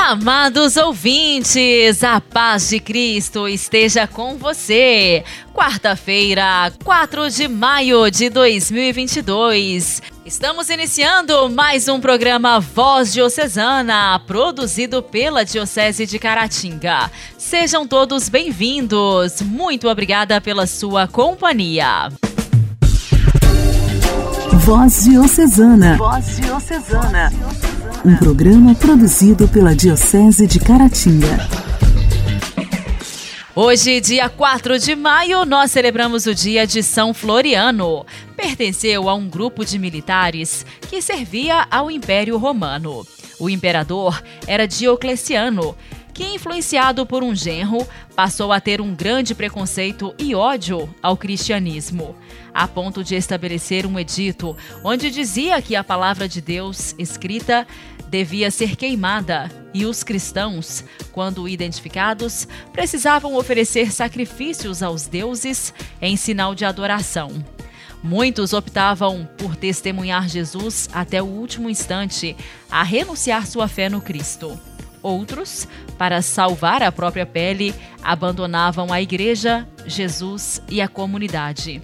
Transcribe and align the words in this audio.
Amados 0.00 0.76
ouvintes, 0.76 2.04
a 2.04 2.20
paz 2.20 2.68
de 2.68 2.78
Cristo 2.78 3.48
esteja 3.48 4.06
com 4.06 4.38
você. 4.38 5.24
Quarta-feira, 5.52 6.72
4 6.84 7.28
de 7.28 7.48
maio 7.48 8.08
de 8.08 8.30
2022. 8.30 10.00
Estamos 10.24 10.70
iniciando 10.70 11.50
mais 11.50 11.88
um 11.88 12.00
programa 12.00 12.60
Voz 12.60 13.12
Diocesana, 13.12 14.22
produzido 14.24 15.02
pela 15.02 15.44
Diocese 15.44 16.06
de 16.06 16.18
Caratinga. 16.18 17.10
Sejam 17.36 17.86
todos 17.86 18.28
bem-vindos. 18.28 19.42
Muito 19.42 19.88
obrigada 19.88 20.40
pela 20.40 20.66
sua 20.66 21.08
companhia. 21.08 22.08
Voz 24.68 25.04
Diocesana. 25.04 25.96
Voz 25.96 26.36
Diocesana. 26.36 27.32
Um 28.04 28.14
programa 28.16 28.74
produzido 28.74 29.48
pela 29.48 29.74
Diocese 29.74 30.46
de 30.46 30.60
Caratinga. 30.60 31.38
Hoje, 33.54 33.98
dia 33.98 34.28
4 34.28 34.78
de 34.78 34.94
maio, 34.94 35.46
nós 35.46 35.70
celebramos 35.70 36.26
o 36.26 36.34
dia 36.34 36.66
de 36.66 36.82
São 36.82 37.14
Floriano. 37.14 38.04
Pertenceu 38.36 39.08
a 39.08 39.14
um 39.14 39.26
grupo 39.26 39.64
de 39.64 39.78
militares 39.78 40.66
que 40.82 41.00
servia 41.00 41.66
ao 41.70 41.90
Império 41.90 42.36
Romano. 42.36 43.06
O 43.40 43.48
imperador 43.48 44.22
era 44.46 44.68
Diocleciano, 44.68 45.74
que, 46.18 46.34
influenciado 46.34 47.06
por 47.06 47.22
um 47.22 47.32
genro, 47.32 47.86
passou 48.16 48.52
a 48.52 48.60
ter 48.60 48.80
um 48.80 48.92
grande 48.92 49.36
preconceito 49.36 50.12
e 50.18 50.34
ódio 50.34 50.92
ao 51.00 51.16
cristianismo, 51.16 52.16
a 52.52 52.66
ponto 52.66 53.04
de 53.04 53.14
estabelecer 53.14 53.86
um 53.86 53.96
edito 53.96 54.56
onde 54.82 55.12
dizia 55.12 55.62
que 55.62 55.76
a 55.76 55.84
palavra 55.84 56.28
de 56.28 56.40
Deus 56.40 56.92
escrita 56.98 57.64
devia 58.08 58.50
ser 58.50 58.74
queimada 58.74 59.48
e 59.72 59.86
os 59.86 60.02
cristãos, 60.02 60.82
quando 61.12 61.48
identificados, 61.48 62.48
precisavam 62.72 63.36
oferecer 63.36 63.92
sacrifícios 63.92 64.82
aos 64.82 65.06
deuses 65.06 65.72
em 66.02 66.16
sinal 66.16 66.52
de 66.52 66.64
adoração. 66.64 67.30
Muitos 68.02 68.52
optavam 68.52 69.28
por 69.38 69.54
testemunhar 69.54 70.28
Jesus 70.28 70.88
até 70.92 71.22
o 71.22 71.26
último 71.26 71.70
instante, 71.70 72.36
a 72.68 72.82
renunciar 72.82 73.46
sua 73.46 73.68
fé 73.68 73.88
no 73.88 74.00
Cristo. 74.00 74.58
Outros, 75.02 75.68
para 75.96 76.22
salvar 76.22 76.82
a 76.82 76.90
própria 76.90 77.24
pele, 77.24 77.74
abandonavam 78.02 78.92
a 78.92 79.00
igreja, 79.00 79.66
Jesus 79.86 80.62
e 80.68 80.80
a 80.80 80.88
comunidade. 80.88 81.82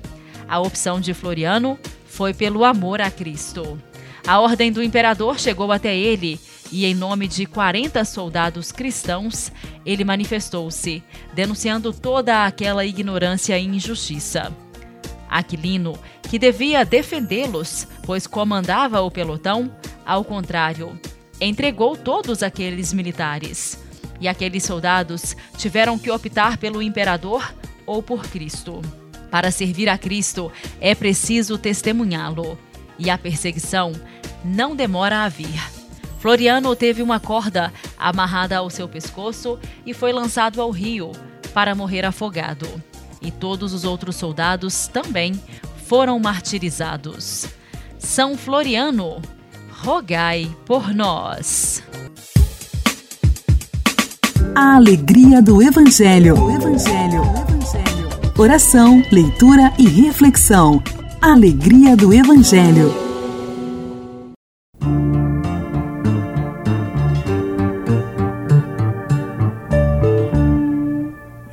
A 0.49 0.61
opção 0.61 1.01
de 1.01 1.15
Floriano 1.15 1.79
foi 2.07 2.35
pelo 2.35 2.65
amor 2.65 3.01
a 3.01 3.11
Cristo. 3.11 3.79
A 4.27 4.41
ordem 4.41 4.73
do 4.73 4.83
imperador 4.83 5.39
chegou 5.39 5.71
até 5.71 5.95
ele 5.95 6.41
e, 6.73 6.87
em 6.87 6.95
nome 6.95 7.29
de 7.29 7.47
40 7.47 8.05
soldados 8.05 8.73
cristãos, 8.73 9.53
ele 9.85 10.05
manifestou-se, 10.05 11.03
denunciando 11.35 11.93
toda 11.93 12.45
aquela 12.45 12.85
ignorância 12.85 13.59
e 13.59 13.67
injustiça. 13.67 14.53
Aquilino, 15.29 15.99
que 16.23 16.39
devia 16.39 16.85
defendê-los, 16.85 17.87
pois 18.05 18.27
comandava 18.27 19.01
o 19.01 19.11
pelotão, 19.11 19.71
ao 20.07 20.25
contrário, 20.25 20.99
entregou 21.41 21.97
todos 21.97 22.43
aqueles 22.43 22.93
militares. 22.93 23.79
E 24.21 24.29
aqueles 24.29 24.63
soldados 24.63 25.37
tiveram 25.57 25.99
que 25.99 26.11
optar 26.11 26.57
pelo 26.57 26.81
imperador 26.81 27.55
ou 27.87 28.03
por 28.03 28.27
Cristo. 28.27 28.81
Para 29.31 29.51
servir 29.51 29.89
a 29.89 29.99
Cristo 29.99 30.51
é 30.81 30.95
preciso 30.95 31.59
testemunhá-lo 31.59 32.59
e 32.99 33.11
a 33.11 33.19
perseguição 33.19 33.93
não 34.45 34.77
demora 34.77 35.25
a 35.25 35.29
vir. 35.29 35.61
Floriano 36.21 36.75
teve 36.75 37.03
uma 37.03 37.21
corda 37.21 37.73
amarrada 37.99 38.57
ao 38.57 38.71
seu 38.71 38.89
pescoço 38.89 39.59
e 39.85 39.93
foi 39.93 40.13
lançado 40.13 40.63
ao 40.63 40.71
rio 40.71 41.13
para 41.53 41.75
morrer 41.75 42.05
afogado. 42.05 42.67
E 43.21 43.31
todos 43.31 43.73
os 43.73 43.85
outros 43.85 44.17
soldados 44.17 44.87
também 44.89 45.39
foram 45.87 46.19
martirizados. 46.19 47.47
São 47.99 48.37
Floriano, 48.37 49.21
rogai 49.85 50.51
por 50.65 50.95
nós. 50.95 51.83
A 54.55 54.77
alegria 54.77 55.43
do 55.43 55.63
Evangelho. 55.63 56.43
O 56.43 56.51
Evangelho. 56.51 57.21
O 57.21 57.37
Evangelho. 57.37 58.09
Oração, 58.39 59.03
leitura 59.13 59.75
e 59.79 59.87
reflexão. 59.87 60.83
Alegria 61.21 61.95
do 61.95 62.15
Evangelho. 62.15 62.95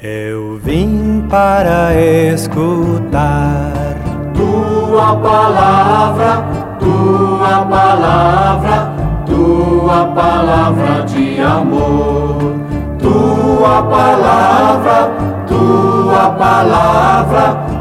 Eu 0.02 0.58
vim 0.63 1.25
para 1.30 2.00
escutar 2.34 3.94
tua 4.34 5.18
palavra, 5.18 6.78
tua 6.80 7.31
palavra, 7.72 8.78
tua 9.26 10.06
palavra 10.14 10.94
de 11.06 11.42
amor, 11.42 12.56
tua 13.00 13.84
palavra, 13.84 15.12
tua 15.48 16.30
palavra 16.38 17.72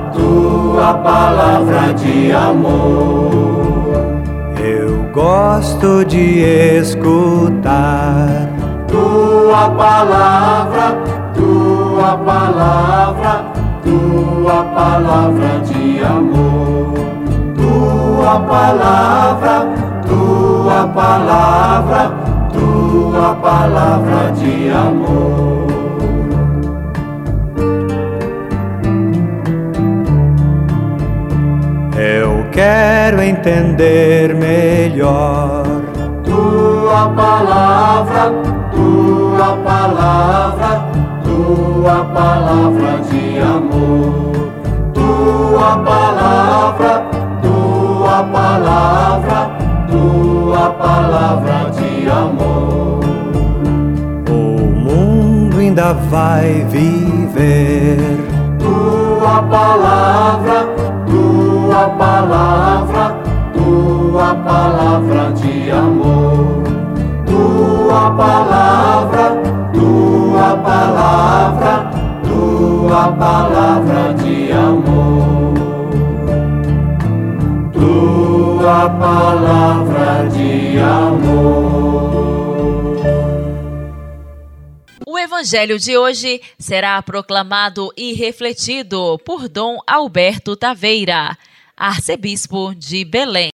tua 0.80 0.94
palavra 0.94 1.92
de 1.94 2.32
amor. 2.32 3.30
Eu 4.58 5.04
gosto 5.12 6.04
de 6.04 6.40
escutar 6.78 8.48
tua 8.88 9.70
palavra, 9.70 10.96
tua 11.34 12.16
palavra, 12.18 13.44
tua 13.82 14.64
palavra 14.64 15.60
de 15.64 16.02
amor. 16.02 16.99
Tua 18.20 18.38
palavra, 18.40 19.66
tua 20.06 20.86
palavra, 20.88 22.12
tua 22.52 23.34
palavra 23.36 24.30
de 24.32 24.70
amor. 24.70 25.70
quero 32.52 33.22
entender 33.22 34.34
melhor. 34.34 35.64
Tua 36.22 37.08
palavra, 37.16 38.32
tua 38.70 39.56
palavra, 39.64 40.84
tua 41.24 42.04
palavra 42.04 42.98
de 43.10 43.40
amor. 43.40 44.52
Tua 44.92 45.78
palavra, 45.78 47.09
palavra, 48.60 49.50
tua 49.90 50.70
palavra 50.70 51.70
de 51.70 52.10
amor. 52.10 53.00
O 54.28 54.60
mundo 54.86 55.58
ainda 55.58 55.94
vai 55.94 56.66
viver. 56.68 58.18
Tua 58.58 59.42
palavra 59.42 60.90
tua 61.70 61.88
palavra, 61.90 63.16
tua 63.54 64.34
palavra 64.34 65.32
de 65.32 65.70
amor, 65.70 66.62
tua 67.24 68.10
palavra, 68.10 69.40
tua 69.72 70.56
palavra, 70.56 71.90
tua 72.22 73.12
palavra 73.12 74.14
de 74.14 74.52
amor, 74.52 75.09
palavra 79.00 80.28
de 80.28 80.78
amor. 80.78 82.20
O 85.06 85.18
evangelho 85.18 85.78
de 85.78 85.96
hoje 85.96 86.42
será 86.58 87.00
proclamado 87.00 87.90
e 87.96 88.12
refletido 88.12 89.18
por 89.24 89.48
Dom 89.48 89.78
Alberto 89.86 90.54
Taveira 90.54 91.34
arcebispo 91.80 92.74
de 92.74 93.06
Belém. 93.06 93.48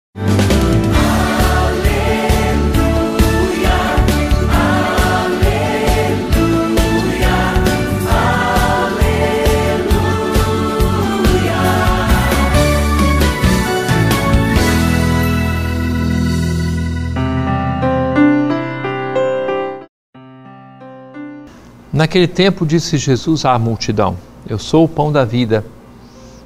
Naquele 21.97 22.27
tempo 22.27 22.63
disse 22.63 22.95
Jesus 22.95 23.43
à 23.43 23.57
multidão: 23.57 24.17
Eu 24.47 24.59
sou 24.59 24.83
o 24.83 24.87
pão 24.87 25.11
da 25.11 25.25
vida. 25.25 25.65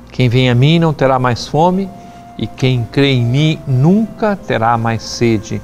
Quem 0.10 0.30
vem 0.30 0.50
a 0.50 0.56
mim 0.56 0.80
não 0.80 0.94
terá 0.94 1.20
mais 1.20 1.46
fome, 1.46 1.90
e 2.38 2.48
quem 2.48 2.86
crê 2.86 3.12
em 3.12 3.26
mim 3.26 3.60
nunca 3.68 4.34
terá 4.34 4.78
mais 4.78 5.04
sede. 5.04 5.62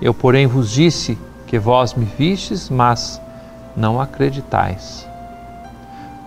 Eu, 0.00 0.14
porém, 0.14 0.46
vos 0.46 0.70
disse 0.70 1.18
que 1.48 1.58
vós 1.58 1.94
me 1.94 2.04
vistes, 2.04 2.70
mas 2.70 3.20
não 3.76 4.00
acreditais. 4.00 5.04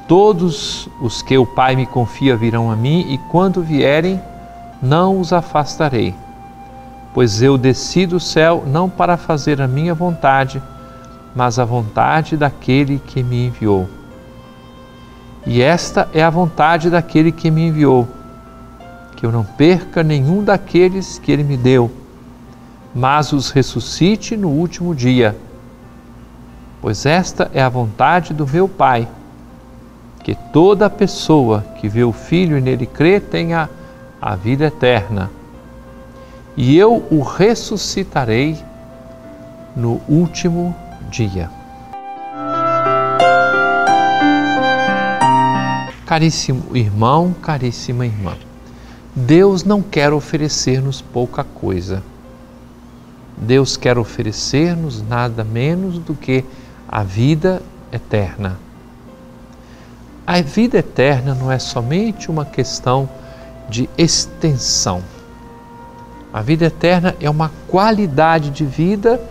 Todos 0.05 0.89
os 1.01 1.21
que 1.21 1.37
o 1.37 1.45
Pai 1.45 1.77
me 1.77 1.85
confia 1.85 2.35
virão 2.35 2.69
a 2.69 2.75
mim, 2.75 3.05
e 3.07 3.17
quando 3.31 3.63
vierem, 3.63 4.21
não 4.81 5.17
os 5.17 5.31
afastarei. 5.31 6.13
Pois 7.13 7.41
eu 7.41 7.57
desci 7.57 8.05
do 8.05 8.19
céu 8.19 8.65
não 8.67 8.89
para 8.89 9.15
fazer 9.15 9.61
a 9.61 9.67
minha 9.67 9.93
vontade, 9.93 10.61
mas 11.35 11.57
a 11.57 11.65
vontade 11.65 12.37
daquele 12.37 12.99
que 12.99 13.23
me 13.23 13.47
enviou. 13.47 13.89
E 15.45 15.61
esta 15.61 16.07
é 16.13 16.23
a 16.23 16.29
vontade 16.29 16.89
daquele 16.89 17.31
que 17.31 17.51
me 17.51 17.67
enviou, 17.67 18.07
que 19.15 19.25
eu 19.25 19.31
não 19.31 19.43
perca 19.43 20.03
nenhum 20.03 20.43
daqueles 20.43 21.19
que 21.19 21.31
ele 21.31 21.43
me 21.43 21.57
deu, 21.57 21.91
mas 22.95 23.33
os 23.33 23.49
ressuscite 23.49 24.37
no 24.37 24.49
último 24.49 24.95
dia. 24.95 25.35
Pois 26.81 27.05
esta 27.05 27.49
é 27.53 27.61
a 27.61 27.69
vontade 27.69 28.33
do 28.33 28.47
meu 28.47 28.69
Pai, 28.69 29.07
que 30.23 30.35
toda 30.35 30.89
pessoa 30.89 31.65
que 31.79 31.89
vê 31.89 32.03
o 32.03 32.13
Filho 32.13 32.57
e 32.57 32.61
nele 32.61 32.85
crê 32.85 33.19
tenha 33.19 33.69
a 34.21 34.35
vida 34.35 34.65
eterna. 34.65 35.29
E 36.55 36.77
eu 36.77 37.05
o 37.11 37.21
ressuscitarei 37.21 38.57
no 39.75 39.99
último 40.07 40.73
dia. 40.77 40.82
Caríssimo 46.05 46.75
irmão, 46.75 47.33
caríssima 47.33 48.05
irmã, 48.05 48.35
Deus 49.15 49.63
não 49.63 49.81
quer 49.81 50.11
oferecer-nos 50.11 51.01
pouca 51.01 51.43
coisa. 51.43 52.01
Deus 53.37 53.77
quer 53.77 53.97
oferecer-nos 53.97 55.01
nada 55.01 55.43
menos 55.43 55.99
do 55.99 56.15
que 56.15 56.43
a 56.87 57.03
vida 57.03 57.61
eterna. 57.91 58.57
A 60.25 60.41
vida 60.41 60.79
eterna 60.79 61.35
não 61.35 61.51
é 61.51 61.59
somente 61.59 62.31
uma 62.31 62.45
questão 62.45 63.07
de 63.69 63.89
extensão. 63.97 65.03
A 66.33 66.41
vida 66.41 66.65
eterna 66.65 67.15
é 67.19 67.29
uma 67.29 67.51
qualidade 67.67 68.49
de 68.49 68.65
vida 68.65 69.21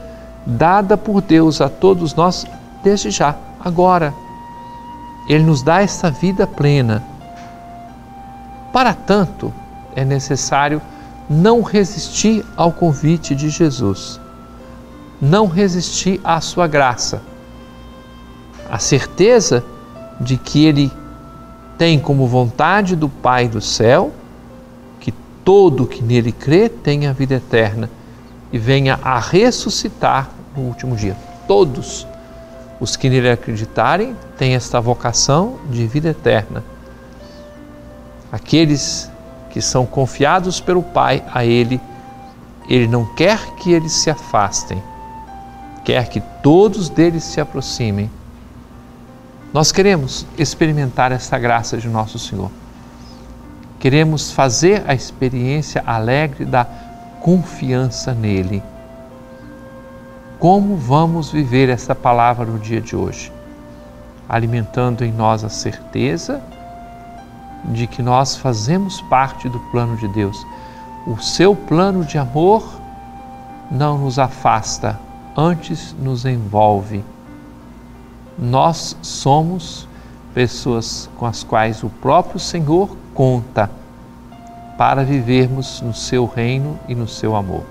dada 0.46 0.96
por 0.96 1.20
Deus 1.20 1.60
a 1.60 1.68
todos 1.68 2.14
nós 2.14 2.46
desde 2.82 3.10
já, 3.10 3.36
agora. 3.60 4.12
Ele 5.28 5.44
nos 5.44 5.62
dá 5.62 5.80
essa 5.80 6.10
vida 6.10 6.46
plena. 6.46 7.02
Para 8.72 8.92
tanto, 8.92 9.52
é 9.94 10.04
necessário 10.04 10.80
não 11.28 11.62
resistir 11.62 12.44
ao 12.56 12.72
convite 12.72 13.34
de 13.34 13.48
Jesus, 13.48 14.20
não 15.20 15.46
resistir 15.46 16.20
à 16.24 16.40
sua 16.40 16.66
graça. 16.66 17.22
A 18.70 18.78
certeza 18.78 19.64
de 20.20 20.36
que 20.36 20.64
Ele 20.64 20.90
tem 21.78 21.98
como 21.98 22.26
vontade 22.26 22.96
do 22.96 23.08
Pai 23.08 23.48
do 23.48 23.60
céu 23.60 24.12
que 24.98 25.12
todo 25.44 25.86
que 25.86 26.02
nele 26.02 26.32
crê 26.32 26.68
tenha 26.68 27.10
a 27.10 27.12
vida 27.12 27.34
eterna 27.34 27.88
e 28.52 28.58
venha 28.58 28.98
a 29.02 29.18
ressuscitar 29.18 30.28
no 30.56 30.64
último 30.64 30.94
dia. 30.94 31.16
Todos 31.48 32.06
os 32.78 32.96
que 32.96 33.08
nele 33.08 33.30
acreditarem 33.30 34.16
têm 34.36 34.54
esta 34.54 34.80
vocação 34.80 35.58
de 35.70 35.86
vida 35.86 36.10
eterna. 36.10 36.62
Aqueles 38.30 39.10
que 39.50 39.62
são 39.62 39.86
confiados 39.86 40.60
pelo 40.60 40.82
Pai 40.82 41.22
a 41.32 41.44
Ele, 41.44 41.80
Ele 42.68 42.88
não 42.88 43.04
quer 43.14 43.38
que 43.56 43.72
eles 43.72 43.92
se 43.92 44.10
afastem, 44.10 44.82
quer 45.84 46.08
que 46.08 46.20
todos 46.42 46.88
deles 46.88 47.24
se 47.24 47.40
aproximem. 47.40 48.10
Nós 49.52 49.70
queremos 49.70 50.26
experimentar 50.38 51.12
esta 51.12 51.38
graça 51.38 51.76
de 51.76 51.86
nosso 51.88 52.18
Senhor. 52.18 52.50
Queremos 53.78 54.32
fazer 54.32 54.82
a 54.86 54.94
experiência 54.94 55.82
alegre 55.86 56.44
da 56.44 56.66
confiança 57.22 58.12
nele. 58.12 58.60
Como 60.40 60.76
vamos 60.76 61.30
viver 61.30 61.68
essa 61.68 61.94
palavra 61.94 62.44
no 62.44 62.58
dia 62.58 62.80
de 62.80 62.96
hoje? 62.96 63.32
Alimentando 64.28 65.04
em 65.04 65.12
nós 65.12 65.44
a 65.44 65.48
certeza 65.48 66.42
de 67.66 67.86
que 67.86 68.02
nós 68.02 68.36
fazemos 68.36 69.00
parte 69.02 69.48
do 69.48 69.60
plano 69.70 69.96
de 69.96 70.08
Deus. 70.08 70.44
O 71.06 71.16
seu 71.20 71.54
plano 71.54 72.04
de 72.04 72.18
amor 72.18 72.64
não 73.70 73.98
nos 73.98 74.18
afasta, 74.18 74.98
antes 75.36 75.94
nos 76.00 76.24
envolve. 76.24 77.04
Nós 78.36 78.96
somos 79.00 79.86
pessoas 80.34 81.08
com 81.16 81.26
as 81.26 81.44
quais 81.44 81.84
o 81.84 81.88
próprio 81.88 82.40
Senhor 82.40 82.96
conta 83.14 83.70
para 84.76 85.04
vivermos 85.04 85.80
no 85.80 85.94
seu 85.94 86.26
reino 86.26 86.78
e 86.88 86.94
no 86.94 87.06
seu 87.06 87.36
amor. 87.36 87.64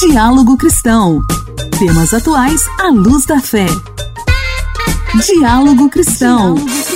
Diálogo 0.00 0.56
Cristão. 0.56 1.20
Temas 1.78 2.14
atuais 2.14 2.62
à 2.78 2.88
luz 2.90 3.26
da 3.26 3.40
fé. 3.40 3.66
Diálogo 5.26 5.90
Cristão. 5.90 6.54
Na 6.54 6.89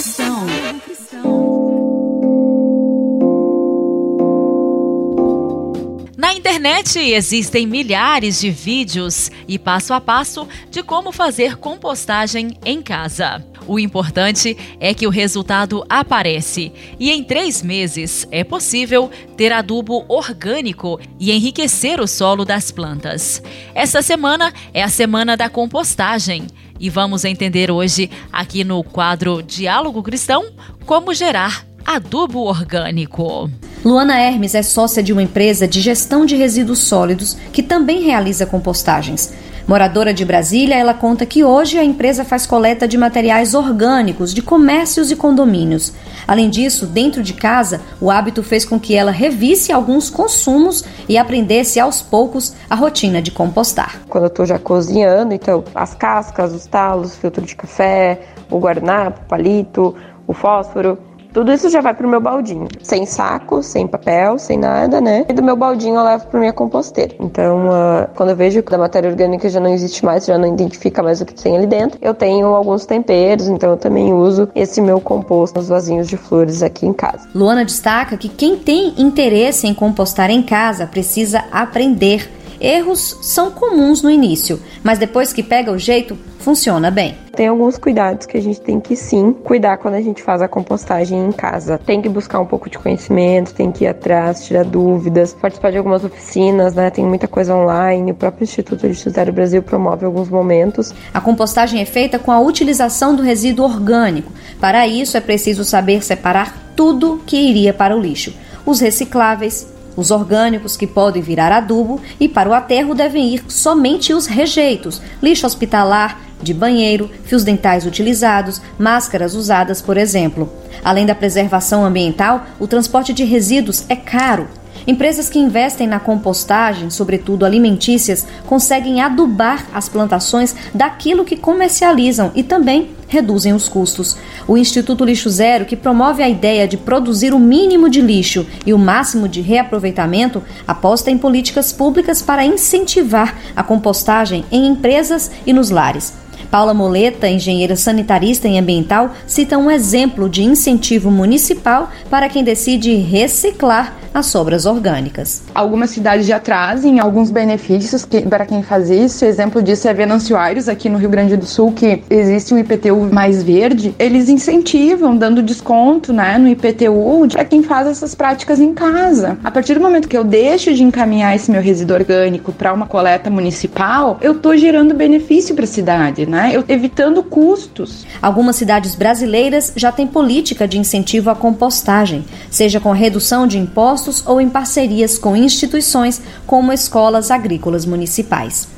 internet 6.65 6.99
existem 6.99 7.67
milhares 7.67 8.41
de 8.41 8.51
vídeos 8.51 9.31
e 9.47 9.59
passo 9.59 9.93
a 9.93 10.01
passo 10.01 10.49
de 10.71 10.83
como 10.83 11.13
fazer 11.13 11.59
compostagem 11.59 12.57
em 12.65 12.81
casa. 12.81 13.45
O 13.67 13.79
importante 13.79 14.57
é 14.81 14.95
que 14.95 15.07
o 15.07 15.11
resultado 15.11 15.85
aparece 15.91 16.73
e 16.99 17.11
em 17.11 17.23
três 17.23 17.61
meses 17.61 18.27
é 18.31 18.43
possível 18.43 19.11
ter 19.37 19.53
adubo 19.53 20.07
orgânico 20.09 20.99
e 21.21 21.33
enriquecer 21.33 22.01
o 22.01 22.07
solo 22.07 22.47
das 22.47 22.71
plantas. 22.71 23.43
Essa 23.75 24.01
semana 24.01 24.51
é 24.73 24.83
a 24.83 24.89
semana 24.89 25.37
da 25.37 25.51
compostagem 25.51 26.47
e 26.81 26.89
vamos 26.89 27.27
entender 27.27 27.71
hoje, 27.71 28.11
aqui 28.33 28.65
no 28.65 28.83
quadro 28.83 29.43
Diálogo 29.43 30.03
Cristão, 30.03 30.51
como 30.87 31.13
gerar 31.13 31.67
adubo 31.85 32.39
orgânico. 32.39 33.51
Luana 33.85 34.19
Hermes 34.19 34.55
é 34.55 34.63
sócia 34.63 35.03
de 35.03 35.13
uma 35.13 35.23
empresa 35.23 35.69
de 35.69 35.79
gestão 35.79 36.25
de 36.25 36.35
resíduos 36.35 36.79
sólidos 36.79 37.37
que 37.53 37.63
também 37.63 38.01
realiza 38.01 38.47
compostagens. 38.47 39.31
Moradora 39.69 40.15
de 40.15 40.25
Brasília, 40.25 40.75
ela 40.75 40.95
conta 40.95 41.27
que 41.27 41.45
hoje 41.45 41.79
a 41.79 41.85
empresa 41.85 42.25
faz 42.25 42.47
coleta 42.47 42.89
de 42.89 42.97
materiais 42.97 43.55
orgânicos 43.55 44.33
de 44.33 44.41
comércios 44.41 45.11
e 45.11 45.17
condomínios. 45.17 45.93
Além 46.27 46.49
disso, 46.49 46.87
dentro 46.87 47.23
de 47.23 47.35
casa, 47.35 47.83
o 48.01 48.11
hábito 48.11 48.43
fez 48.43 48.65
com 48.65 48.81
que 48.81 48.95
ela 48.95 49.11
revisse 49.11 49.71
alguns 49.71 50.09
consumos 50.09 50.83
e 51.07 51.19
aprendesse 51.19 51.79
aos 51.79 52.01
poucos 52.01 52.55
a 52.71 52.75
rotina 52.75 53.21
de 53.21 53.31
compostar. 53.31 54.01
Quando 54.09 54.25
eu 54.25 54.29
estou 54.29 54.47
já 54.47 54.59
cozinhando, 54.59 55.35
então 55.35 55.63
as 55.75 55.95
cascas, 55.95 56.55
os 56.55 56.67
talos, 56.67 57.17
filtro 57.17 57.45
de 57.45 57.55
café, 57.55 58.21
o 58.51 58.59
guardanapo, 58.59 59.21
o 59.21 59.29
palito, 59.29 59.95
o 60.27 60.33
fósforo, 60.33 60.99
tudo 61.35 61.53
isso 61.53 61.69
já 61.69 61.81
vai 61.81 61.93
pro 61.93 62.09
meu 62.09 62.21
baldinho. 62.21 62.69
Sem 62.81 63.05
saco, 63.05 63.61
sem 63.61 63.89
papel, 63.89 64.39
sem 64.39 64.57
nada, 64.57 65.01
né? 65.01 65.27
E 65.29 65.33
do 65.33 65.43
meu 65.43 65.57
baldinho 65.57 65.97
eu 65.97 66.05
levo 66.05 66.29
pra 66.29 66.39
minha 66.39 66.53
composteira. 66.53 67.13
Então, 67.19 67.67
uh, 67.67 68.09
quando 68.15 68.31
eu 68.31 68.37
vejo 68.37 68.63
que 68.63 68.73
a 68.73 68.79
matéria 68.79 69.11
orgânica 69.11 69.49
já 69.49 69.59
não 69.59 69.75
existe 69.75 70.05
mais, 70.05 70.25
já 70.25 70.39
não 70.39 70.47
identifica 70.47 71.03
mais 71.03 71.21
o 71.21 71.27
que 71.27 71.35
tem 71.35 71.57
ali 71.57 71.67
dentro, 71.67 71.99
eu 72.01 72.15
tenho 72.15 72.47
alguns 72.47 72.87
temperos, 72.87 73.49
então 73.49 73.71
eu 73.71 73.77
também 73.77 74.15
uso 74.15 74.49
esse 74.55 74.81
meu 74.81 75.01
composto 75.01 75.59
nos 75.59 75.69
vasinhos 75.69 76.07
de 76.07 76.17
flores 76.17 76.63
aqui 76.63 76.87
em 76.87 76.93
casa. 76.93 77.29
Luana 77.35 77.65
destaca 77.65 78.17
que 78.17 78.29
quem 78.29 78.57
tem 78.57 78.95
interesse 78.97 79.67
em 79.67 79.75
compostar 79.75 80.31
em 80.31 80.43
casa 80.43 80.87
precisa 80.87 81.43
aprender. 81.51 82.31
Erros 82.65 83.19
são 83.21 83.51
comuns 83.51 84.01
no 84.01 84.11
início, 84.11 84.59
mas 84.83 84.99
depois 84.99 85.35
que 85.35 85.43
pega 85.43 85.71
o 85.71 85.79
jeito, 85.79 86.17
funciona 86.39 86.91
bem. 86.91 87.15
Tem 87.37 87.47
alguns 87.47 87.77
cuidados 87.77 88.25
que 88.25 88.39
a 88.39 88.41
gente 88.41 88.59
tem 88.59 88.81
que 88.81 88.97
sim 88.97 89.35
cuidar 89.35 89.77
quando 89.77 89.97
a 89.97 90.01
gente 90.01 90.23
faz 90.23 90.41
a 90.41 90.49
compostagem 90.49 91.27
em 91.27 91.31
casa. 91.31 91.77
Tem 91.77 92.01
que 92.01 92.09
buscar 92.09 92.41
um 92.41 92.47
pouco 92.47 92.71
de 92.71 92.79
conhecimento, 92.79 93.53
tem 93.53 93.71
que 93.71 93.85
ir 93.85 93.89
atrás, 93.89 94.47
tirar 94.47 94.65
dúvidas, 94.65 95.35
participar 95.35 95.73
de 95.73 95.77
algumas 95.77 96.05
oficinas, 96.05 96.75
né? 96.75 96.89
Tem 96.89 97.05
muita 97.05 97.29
coisa 97.29 97.55
online. 97.55 98.13
O 98.13 98.15
próprio 98.15 98.45
Instituto 98.45 98.89
de 98.89 98.95
Cidade 98.95 99.31
Brasil 99.31 99.63
promove 99.63 100.07
alguns 100.07 100.31
momentos. 100.31 100.95
A 101.13 101.21
compostagem 101.21 101.83
é 101.83 101.85
feita 101.85 102.19
com 102.19 102.33
a 102.33 102.41
utilização 102.41 103.15
do 103.15 103.23
resíduo 103.23 103.67
orgânico. 103.67 104.33
Para 104.59 104.89
isso 104.89 105.19
é 105.19 105.21
preciso 105.21 105.65
saber 105.65 106.03
separar 106.03 106.73
tudo 106.75 107.21
que 107.27 107.37
iria 107.37 107.75
para 107.75 107.95
o 107.95 108.01
lixo: 108.01 108.33
os 108.65 108.81
recicláveis, 108.81 109.74
os 109.97 110.11
orgânicos 110.11 110.77
que 110.77 110.87
podem 110.87 111.23
virar 111.23 111.53
adubo 111.53 112.01
e 112.19 112.29
para 112.29 112.49
o 112.49 112.55
aterro 112.55 112.95
devem 112.95 113.35
ir 113.35 113.45
somente 113.49 114.13
os 114.13 114.27
rejeitos, 114.27 115.01
lixo 115.23 115.47
hospitalar, 115.47 116.21
de 116.43 116.53
banheiro, 116.53 117.11
fios 117.25 117.43
dentais 117.43 117.87
utilizados, 117.87 118.61
máscaras 118.79 119.35
usadas, 119.35 119.81
por 119.81 119.97
exemplo. 119.97 120.53
Além 120.85 121.07
da 121.07 121.15
preservação 121.15 121.85
ambiental, 121.85 122.45
o 122.61 122.67
transporte 122.67 123.13
de 123.13 123.25
resíduos 123.25 123.85
é 123.89 123.97
caro. 123.97 124.47
Empresas 124.87 125.31
que 125.31 125.39
investem 125.39 125.87
na 125.87 125.99
compostagem, 125.99 126.91
sobretudo 126.91 127.47
alimentícias, 127.47 128.27
conseguem 128.47 129.01
adubar 129.01 129.65
as 129.73 129.89
plantações 129.89 130.55
daquilo 130.75 131.25
que 131.25 131.37
comercializam 131.37 132.31
e 132.35 132.43
também 132.43 132.91
reduzem 133.15 133.53
os 133.53 133.69
custos. 133.69 134.17
O 134.47 134.57
Instituto 134.57 135.05
Lixo 135.05 135.31
Zero, 135.31 135.65
que 135.65 135.77
promove 135.77 136.23
a 136.23 136.29
ideia 136.29 136.67
de 136.67 136.77
produzir 136.77 137.33
o 137.33 137.39
mínimo 137.39 137.89
de 137.89 138.01
lixo 138.01 138.47
e 138.67 138.75
o 138.75 138.79
máximo 138.79 139.29
de 139.29 139.41
reaproveitamento, 139.41 140.43
aposta 140.67 141.11
em 141.11 141.17
políticas 141.17 141.73
públicas 141.73 142.21
para 142.21 142.45
incentivar 142.45 143.39
a 143.55 143.63
compostagem 143.63 144.45
em 144.51 144.67
empresas 144.67 145.31
e 145.47 145.53
nos 145.53 145.71
lares. 145.71 146.13
Paula 146.51 146.75
Moleta, 146.75 147.29
engenheira 147.29 147.75
sanitarista 147.75 148.47
e 148.47 148.59
ambiental, 148.59 149.13
cita 149.27 149.59
um 149.59 149.71
exemplo 149.71 150.29
de 150.29 150.43
incentivo 150.43 151.11
municipal 151.11 151.91
para 152.09 152.29
quem 152.29 152.45
decide 152.45 152.95
reciclar 152.95 153.97
as 154.15 154.27
sobras 154.27 154.65
orgânicas. 154.65 155.43
Algumas 155.53 155.91
cidades 155.91 156.25
já 156.25 156.39
trazem 156.39 157.01
alguns 157.01 157.33
benefícios 157.33 158.05
que, 158.05 158.23
para 158.23 158.47
quem 158.47 158.63
faz 158.63 158.89
isso. 158.89 159.25
Exemplo 159.25 159.61
disso 159.61 159.89
é 159.89 159.93
Venâncio 159.93 160.37
Aires, 160.37 160.69
aqui 160.69 160.89
no 160.89 160.99
Rio 160.99 161.09
Grande 161.09 161.37
do 161.37 161.45
Sul, 161.45 161.73
que 161.73 162.05
existe 162.09 162.55
um 162.55 162.59
IPTU 162.59 163.13
mais 163.13 163.43
verde. 163.43 163.93
Eles 163.99 164.29
incentivam, 164.29 165.17
dando 165.17 165.43
desconto 165.43 166.13
né, 166.13 166.39
no 166.39 166.47
IPTU 166.47 167.27
para 167.33 167.45
quem 167.45 167.65
faz 167.65 167.89
essas 167.89 168.15
práticas 168.15 168.61
em 168.61 168.73
casa. 168.73 169.37
A 169.43 169.51
partir 169.51 169.75
do 169.75 169.81
momento 169.81 170.09
que 170.09 170.17
eu 170.17 170.23
deixo 170.23 170.73
de 170.73 170.85
encaminhar 170.85 171.35
esse 171.35 171.51
meu 171.51 171.61
resíduo 171.61 171.97
orgânico 171.97 172.53
para 172.53 172.73
uma 172.73 172.87
coleta 172.87 173.29
municipal, 173.29 174.19
eu 174.21 174.33
estou 174.33 174.57
gerando 174.57 174.95
benefício 174.95 175.57
para 175.57 175.65
a 175.65 175.69
cidade, 175.69 176.25
né? 176.25 176.53
Eu, 176.55 176.63
evitando 176.69 177.21
custos. 177.21 178.07
Algumas 178.23 178.55
cidades 178.55 178.95
brasileiras 178.95 179.73
já 179.75 179.91
têm 179.91 180.07
política 180.07 180.69
de 180.69 180.79
incentivo 180.79 181.31
à 181.31 181.35
compostagem, 181.35 182.25
seja 182.49 182.79
com 182.79 182.93
redução 182.93 183.45
de 183.49 183.59
impostos 183.59 184.04
ou 184.27 184.41
em 184.41 184.49
parcerias 184.49 185.19
com 185.19 185.37
instituições 185.37 186.21
como 186.47 186.73
escolas 186.73 187.31
agrícolas 187.31 187.85
municipais. 187.87 188.69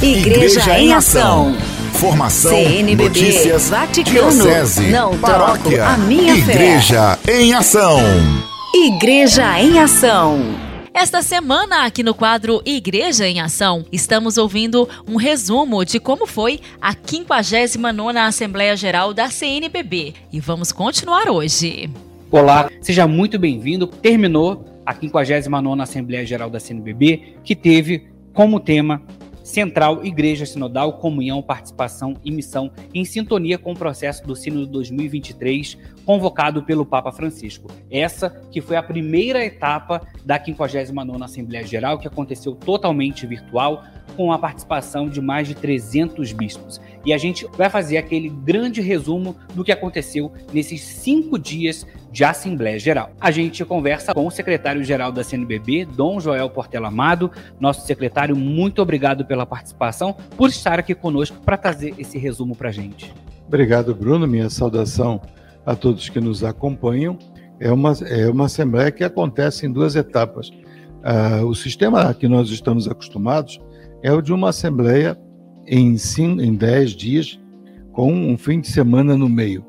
Igreja, 0.00 0.60
Igreja 0.60 0.78
em 0.80 0.92
Ação. 0.92 1.56
Formação, 1.92 2.50
CNBB, 2.50 3.04
notícias, 3.04 3.70
Vaticano, 3.70 4.30
diocese, 4.32 4.88
não 4.88 5.16
paróquia, 5.16 5.86
a 5.86 5.96
minha 5.96 6.34
Igreja 6.34 7.16
fé. 7.22 7.40
em 7.40 7.54
Ação. 7.54 8.00
Igreja 8.74 9.60
em 9.60 9.78
Ação. 9.78 10.40
Esta 10.94 11.22
semana, 11.22 11.84
aqui 11.86 12.02
no 12.02 12.14
quadro 12.14 12.60
Igreja 12.66 13.26
em 13.26 13.40
Ação, 13.40 13.84
estamos 13.92 14.36
ouvindo 14.36 14.88
um 15.08 15.16
resumo 15.16 15.84
de 15.84 16.00
como 16.00 16.26
foi 16.26 16.60
a 16.80 16.94
59ª 16.94 18.26
Assembleia 18.26 18.76
Geral 18.76 19.14
da 19.14 19.30
CNBB 19.30 20.14
e 20.32 20.40
vamos 20.40 20.72
continuar 20.72 21.30
hoje. 21.30 21.88
Olá, 22.32 22.70
seja 22.80 23.06
muito 23.06 23.38
bem-vindo. 23.38 23.86
Terminou 23.86 24.64
a 24.86 24.94
59ª 24.94 25.82
Assembleia 25.82 26.24
Geral 26.24 26.48
da 26.48 26.58
CNBB, 26.58 27.36
que 27.44 27.54
teve 27.54 28.08
como 28.32 28.58
tema 28.58 29.02
Central, 29.44 30.02
Igreja 30.02 30.46
Sinodal, 30.46 30.94
Comunhão, 30.94 31.42
Participação 31.42 32.16
e 32.24 32.30
Missão, 32.30 32.72
em 32.94 33.04
sintonia 33.04 33.58
com 33.58 33.72
o 33.72 33.76
processo 33.76 34.26
do 34.26 34.34
Sínodo 34.34 34.66
2023, 34.68 35.76
convocado 36.06 36.62
pelo 36.62 36.86
Papa 36.86 37.12
Francisco. 37.12 37.70
Essa 37.90 38.30
que 38.50 38.62
foi 38.62 38.76
a 38.76 38.82
primeira 38.82 39.44
etapa 39.44 40.00
da 40.24 40.40
59ª 40.42 41.22
Assembleia 41.22 41.66
Geral, 41.66 41.98
que 41.98 42.08
aconteceu 42.08 42.54
totalmente 42.54 43.26
virtual, 43.26 43.84
com 44.16 44.32
a 44.32 44.38
participação 44.38 45.08
de 45.08 45.20
mais 45.20 45.48
de 45.48 45.54
300 45.54 46.32
bispos. 46.32 46.80
E 47.04 47.12
a 47.12 47.18
gente 47.18 47.46
vai 47.56 47.68
fazer 47.68 47.96
aquele 47.96 48.28
grande 48.28 48.80
resumo 48.80 49.36
do 49.54 49.64
que 49.64 49.72
aconteceu 49.72 50.32
nesses 50.52 50.82
cinco 50.82 51.38
dias 51.38 51.86
de 52.12 52.22
Assembleia 52.22 52.78
Geral. 52.78 53.10
A 53.18 53.30
gente 53.30 53.64
conversa 53.64 54.12
com 54.12 54.26
o 54.26 54.30
secretário-geral 54.30 55.10
da 55.10 55.24
CNBB, 55.24 55.86
Dom 55.86 56.20
Joel 56.20 56.50
Portela 56.50 56.88
Amado. 56.88 57.30
Nosso 57.58 57.86
secretário, 57.86 58.36
muito 58.36 58.82
obrigado 58.82 59.24
pela 59.24 59.46
participação, 59.46 60.14
por 60.36 60.50
estar 60.50 60.78
aqui 60.78 60.94
conosco 60.94 61.38
para 61.42 61.56
trazer 61.56 61.94
esse 61.96 62.18
resumo 62.18 62.54
para 62.54 62.68
a 62.68 62.72
gente. 62.72 63.12
Obrigado, 63.48 63.94
Bruno. 63.94 64.26
Minha 64.26 64.50
saudação 64.50 65.22
a 65.64 65.74
todos 65.74 66.10
que 66.10 66.20
nos 66.20 66.44
acompanham. 66.44 67.18
É 67.58 67.72
uma, 67.72 67.92
é 68.06 68.28
uma 68.28 68.44
Assembleia 68.44 68.90
que 68.90 69.04
acontece 69.04 69.64
em 69.64 69.72
duas 69.72 69.96
etapas. 69.96 70.50
Uh, 70.50 71.46
o 71.46 71.54
sistema 71.54 72.12
que 72.12 72.28
nós 72.28 72.50
estamos 72.50 72.86
acostumados 72.86 73.58
é 74.02 74.12
o 74.12 74.20
de 74.20 74.32
uma 74.32 74.50
Assembleia 74.50 75.18
em, 75.66 75.96
cinco, 75.96 76.42
em 76.42 76.54
dez 76.54 76.90
dias, 76.90 77.40
com 77.92 78.12
um 78.12 78.36
fim 78.36 78.60
de 78.60 78.68
semana 78.68 79.16
no 79.16 79.28
meio. 79.28 79.64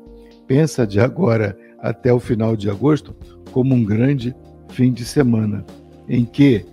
Pensa 0.46 0.86
de 0.86 1.00
agora 1.00 1.56
até 1.84 2.10
o 2.10 2.18
final 2.18 2.56
de 2.56 2.70
agosto 2.70 3.14
como 3.52 3.74
um 3.74 3.84
grande 3.84 4.34
fim 4.70 4.90
de 4.90 5.04
semana, 5.04 5.62
em 6.08 6.24
que, 6.24 6.64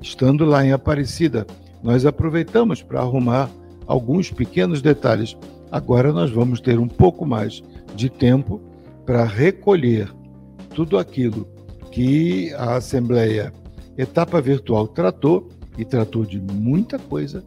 estando 0.00 0.44
lá 0.44 0.64
em 0.64 0.70
Aparecida, 0.70 1.44
nós 1.82 2.06
aproveitamos 2.06 2.80
para 2.80 3.00
arrumar 3.00 3.50
alguns 3.84 4.30
pequenos 4.30 4.80
detalhes. 4.80 5.36
Agora 5.72 6.12
nós 6.12 6.30
vamos 6.30 6.60
ter 6.60 6.78
um 6.78 6.86
pouco 6.86 7.26
mais 7.26 7.60
de 7.96 8.08
tempo 8.08 8.60
para 9.04 9.24
recolher 9.24 10.08
tudo 10.72 10.98
aquilo 10.98 11.48
que 11.90 12.54
a 12.54 12.76
Assembleia 12.76 13.52
Etapa 13.98 14.40
Virtual 14.40 14.86
tratou 14.86 15.48
e 15.76 15.84
tratou 15.84 16.24
de 16.24 16.40
muita 16.40 16.96
coisa, 16.96 17.42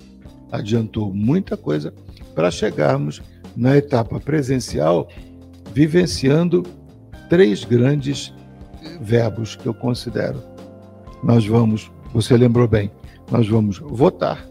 adiantou 0.52 1.14
muita 1.14 1.56
coisa 1.56 1.94
para 2.36 2.52
chegarmos 2.52 3.22
na 3.56 3.78
etapa 3.78 4.20
presencial 4.20 5.08
vivenciando 5.74 6.64
três 7.34 7.64
grandes 7.64 8.32
verbos 9.02 9.56
que 9.56 9.66
eu 9.66 9.74
considero. 9.74 10.40
Nós 11.24 11.48
vamos, 11.48 11.92
você 12.14 12.38
lembrou 12.38 12.68
bem, 12.68 12.92
nós 13.32 13.50
vamos 13.50 13.80
votar 13.80 14.48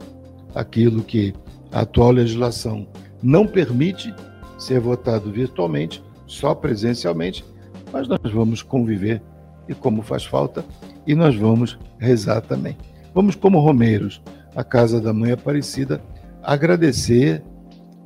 aquilo 0.53 1.05
que 1.05 1.33
a 1.71 1.83
atual 1.83 2.11
legislação 2.11 2.89
não 3.23 3.47
permite 3.47 4.13
ser 4.59 4.81
votado 4.81 5.31
virtualmente, 5.31 6.03
só 6.27 6.57
presencialmente, 6.57 7.45
mas 7.93 8.09
nós 8.09 8.33
vamos 8.33 8.63
conviver 8.63 9.23
e 9.69 9.75
como 9.75 10.03
faz 10.03 10.25
falta, 10.25 10.65
e 11.07 11.15
nós 11.15 11.37
vamos 11.37 11.79
rezar 12.01 12.41
também. 12.41 12.77
Vamos, 13.15 13.37
como 13.37 13.61
romeiros, 13.61 14.21
à 14.57 14.65
casa 14.65 15.01
da 15.01 15.13
Mãe 15.13 15.31
Aparecida, 15.31 16.03
agradecer 16.43 17.45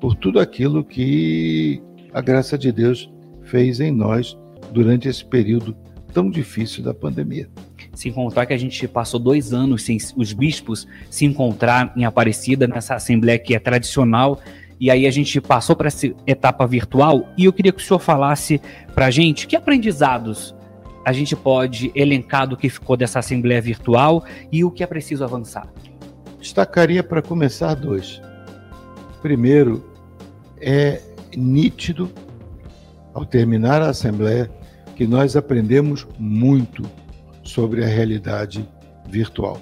por 0.03 0.15
tudo 0.15 0.39
aquilo 0.39 0.85
que 0.85 1.83
a 2.13 2.21
graça 2.21 2.59
de 2.59 2.71
Deus 2.71 3.11
fez 3.41 3.81
em 3.81 3.91
nós 3.91 4.37
durante 4.73 5.09
esse 5.09 5.25
período 5.25 5.77
tão 6.13 6.31
difícil 6.31 6.83
da 6.83 6.95
pandemia. 6.95 7.49
Sem 7.95 8.13
contar 8.13 8.47
que 8.47 8.53
a 8.53 8.59
gente 8.59 8.87
passou 8.89 9.21
dois 9.21 9.53
anos 9.53 9.83
sem 9.83 9.99
os 10.17 10.33
bispos 10.33 10.87
se 11.11 11.25
encontrar 11.25 11.93
em 11.97 12.05
Aparecida, 12.05 12.67
nessa 12.67 12.95
assembleia 12.95 13.39
que 13.39 13.55
é 13.55 13.59
tradicional, 13.59 14.41
e 14.79 14.91
aí 14.91 15.07
a 15.07 15.11
gente 15.11 15.41
passou 15.41 15.75
para 15.75 15.89
essa 15.89 16.07
etapa 16.27 16.67
virtual, 16.67 17.29
e 17.37 17.45
eu 17.45 17.53
queria 17.53 17.73
que 17.73 17.83
o 17.83 17.85
senhor 17.85 17.99
falasse 17.99 18.61
para 18.95 19.07
a 19.07 19.11
gente 19.11 19.47
que 19.47 19.57
aprendizados 19.57 20.55
a 21.05 21.13
gente 21.13 21.37
pode 21.37 21.93
elencar 21.95 22.49
do 22.49 22.57
que 22.57 22.69
ficou 22.69 22.97
dessa 22.97 23.21
assembleia 23.21 23.61
virtual 23.61 24.25
e 24.51 24.65
o 24.65 24.73
que 24.73 24.83
é 24.83 24.87
preciso 24.87 25.23
avançar. 25.23 25.73
Destacaria 26.41 27.03
para 27.03 27.23
começar 27.23 27.75
dois. 27.75 28.21
Primeiro, 29.23 29.89
é 30.61 31.01
nítido 31.37 32.11
ao 33.17 33.25
terminar 33.25 33.81
a 33.81 33.89
Assembleia, 33.89 34.51
que 34.95 35.07
nós 35.07 35.37
aprendemos 35.37 36.07
muito 36.19 36.83
sobre 37.43 37.83
a 37.83 37.87
realidade 37.87 38.69
virtual. 39.09 39.59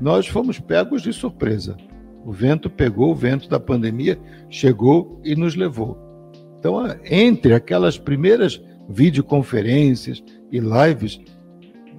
Nós 0.00 0.26
fomos 0.26 0.58
pegos 0.58 1.02
de 1.02 1.12
surpresa. 1.12 1.76
O 2.24 2.32
vento 2.32 2.68
pegou, 2.68 3.12
o 3.12 3.14
vento 3.14 3.48
da 3.48 3.60
pandemia 3.60 4.18
chegou 4.50 5.20
e 5.24 5.36
nos 5.36 5.54
levou. 5.54 5.96
Então, 6.58 6.82
entre 7.04 7.54
aquelas 7.54 7.96
primeiras 7.96 8.60
videoconferências 8.88 10.20
e 10.50 10.58
lives, 10.58 11.20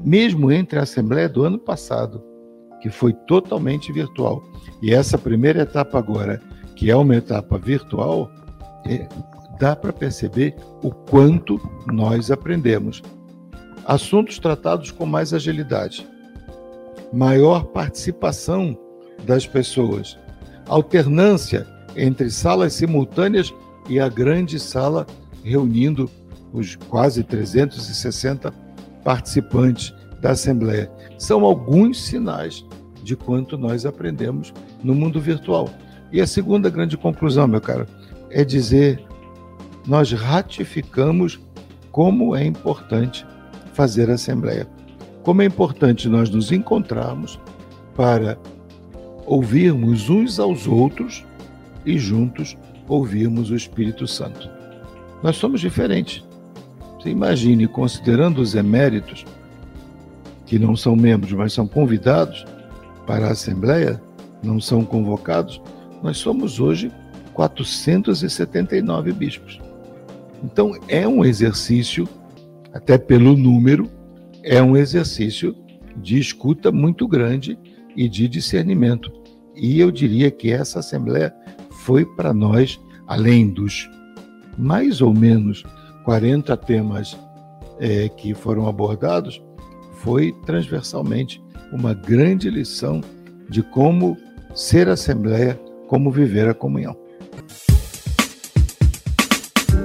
mesmo 0.03 0.51
entre 0.51 0.77
a 0.77 0.83
Assembleia 0.83 1.29
do 1.29 1.45
ano 1.45 1.57
passado, 1.57 2.21
que 2.81 2.89
foi 2.89 3.13
totalmente 3.13 3.93
virtual, 3.93 4.43
e 4.81 4.93
essa 4.93 5.17
primeira 5.17 5.61
etapa 5.61 5.97
agora, 5.97 6.41
que 6.75 6.91
é 6.91 6.95
uma 6.97 7.15
etapa 7.15 7.57
virtual, 7.57 8.29
é, 8.85 9.07
dá 9.59 9.75
para 9.75 9.91
perceber 9.91 10.55
o 10.81 10.89
quanto 10.89 11.59
nós 11.85 12.31
aprendemos. 12.31 13.03
Assuntos 13.85 14.39
tratados 14.39 14.89
com 14.89 15.05
mais 15.05 15.33
agilidade, 15.33 16.07
maior 17.11 17.65
participação 17.65 18.77
das 19.25 19.45
pessoas, 19.45 20.17
alternância 20.67 21.67
entre 21.95 22.29
salas 22.29 22.73
simultâneas 22.73 23.53
e 23.89 23.99
a 23.99 24.07
grande 24.07 24.59
sala 24.59 25.05
reunindo 25.43 26.09
os 26.53 26.75
quase 26.75 27.23
360 27.23 28.53
participantes 29.03 29.93
da 30.21 30.31
Assembleia. 30.31 30.89
São 31.17 31.43
alguns 31.43 32.01
sinais 32.01 32.65
de 33.03 33.15
quanto 33.15 33.57
nós 33.57 33.85
aprendemos 33.85 34.53
no 34.83 34.93
mundo 34.93 35.19
virtual. 35.19 35.69
E 36.11 36.21
a 36.21 36.27
segunda 36.27 36.69
grande 36.69 36.97
conclusão, 36.97 37.47
meu 37.47 37.61
caro, 37.61 37.85
é 38.29 38.43
dizer 38.43 39.03
nós 39.89 40.11
ratificamos 40.11 41.39
como 41.91 42.35
é 42.35 42.45
importante 42.45 43.25
fazer 43.73 44.07
assembleia. 44.11 44.67
Como 45.23 45.41
é 45.41 45.45
importante 45.45 46.07
nós 46.07 46.29
nos 46.29 46.51
encontrarmos 46.51 47.39
para 47.95 48.37
ouvirmos 49.25 50.07
uns 50.07 50.39
aos 50.39 50.67
outros 50.67 51.25
e 51.83 51.97
juntos 51.97 52.55
ouvirmos 52.87 53.49
o 53.49 53.55
Espírito 53.55 54.05
Santo. 54.05 54.47
Nós 55.23 55.37
somos 55.37 55.59
diferentes. 55.59 56.23
Você 56.99 57.09
imagine, 57.09 57.67
considerando 57.67 58.41
os 58.41 58.53
eméritos, 58.53 59.25
que 60.45 60.59
não 60.59 60.75
são 60.75 60.95
membros, 60.95 61.31
mas 61.31 61.51
são 61.51 61.67
convidados 61.67 62.45
para 63.07 63.27
a 63.27 63.31
Assembleia, 63.31 63.99
não 64.43 64.61
são 64.61 64.85
convocados, 64.85 65.59
nós 66.03 66.17
somos 66.17 66.59
hoje 66.59 66.91
479 67.33 69.13
bispos. 69.13 69.68
Então, 70.43 70.75
é 70.87 71.07
um 71.07 71.23
exercício, 71.23 72.07
até 72.73 72.97
pelo 72.97 73.35
número, 73.35 73.89
é 74.43 74.61
um 74.61 74.77
exercício 74.77 75.55
de 75.97 76.17
escuta 76.17 76.71
muito 76.71 77.07
grande 77.07 77.57
e 77.95 78.07
de 78.07 78.27
discernimento. 78.27 79.11
E 79.55 79.79
eu 79.79 79.91
diria 79.91 80.31
que 80.31 80.51
essa 80.51 80.79
Assembleia 80.79 81.33
foi 81.83 82.05
para 82.05 82.33
nós, 82.33 82.79
além 83.07 83.49
dos 83.49 83.89
mais 84.57 85.01
ou 85.01 85.13
menos 85.13 85.63
40 86.05 86.55
temas 86.57 87.17
é, 87.79 88.09
que 88.09 88.33
foram 88.33 88.67
abordados, 88.67 89.41
foi 89.95 90.33
transversalmente 90.45 91.41
uma 91.71 91.93
grande 91.93 92.49
lição 92.49 93.01
de 93.49 93.61
como 93.61 94.17
ser 94.53 94.87
Assembleia, 94.87 95.59
como 95.87 96.11
viver 96.11 96.47
a 96.47 96.53
comunhão. 96.53 96.95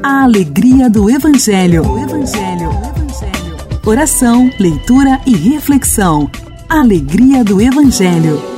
A 0.04 0.24
alegria 0.24 0.90
do 0.90 1.08
Evangelho. 1.08 1.82
Evangelho. 1.98 2.68
Evangelho. 2.68 3.56
Oração, 3.86 4.50
leitura 4.60 5.18
e 5.24 5.34
reflexão. 5.34 6.30
Alegria 6.68 7.42
do 7.42 7.58
Evangelho. 7.58 8.53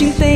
te 0.00 0.06
entender. 0.06 0.29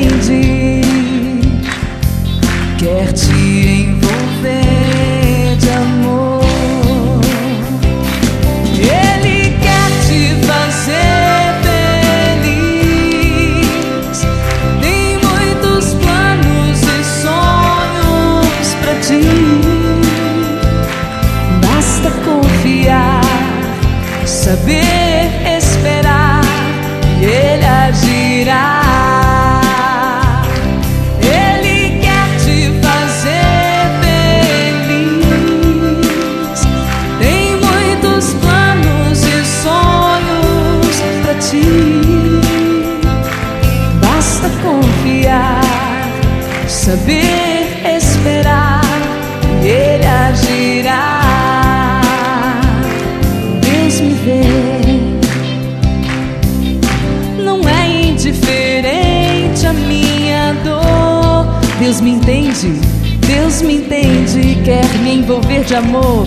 De 65.66 65.74
amor, 65.76 66.26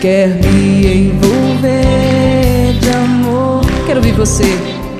quer 0.00 0.28
me 0.28 1.08
envolver 1.08 2.78
de 2.80 2.90
amor. 2.90 3.62
Quero 3.86 4.00
ouvir 4.00 4.12
você. 4.12 4.44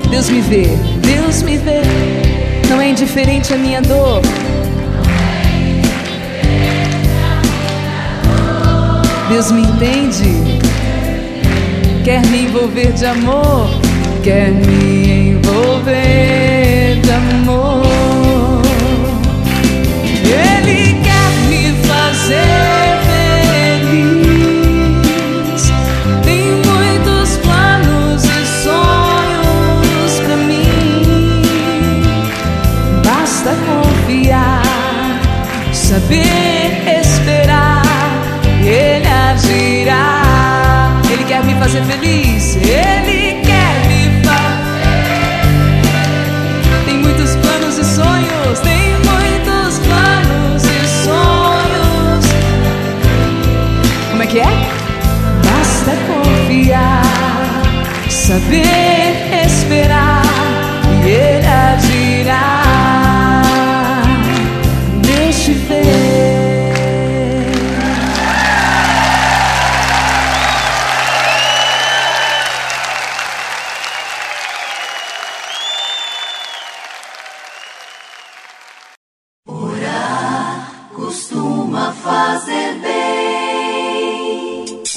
Deus 0.09 0.29
me 0.29 0.41
vê, 0.41 0.65
Deus 1.01 1.43
me 1.43 1.57
vê. 1.57 1.81
Não 2.67 2.81
é 2.81 2.89
indiferente 2.89 3.53
a 3.53 3.57
minha 3.57 3.81
dor. 3.81 4.21
Deus 9.29 9.51
me 9.51 9.61
entende, 9.61 10.59
quer 12.03 12.25
me 12.27 12.45
envolver 12.45 12.91
de 12.93 13.05
amor, 13.05 13.69
quer 14.23 14.51
me 14.51 15.31
envolver 15.31 16.99
de 17.01 17.11
amor. 17.11 18.61
Ele 20.23 21.01
quer 21.03 21.31
me 21.49 21.73
fazer. 21.87 22.74